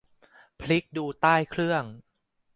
[0.59, 1.83] พลิกดูใต้เครื่อง